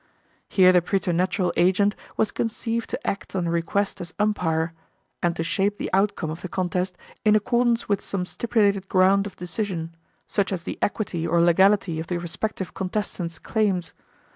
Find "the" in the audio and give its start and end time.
0.71-0.81, 5.77-5.91, 6.41-6.49, 10.63-10.79, 12.07-12.17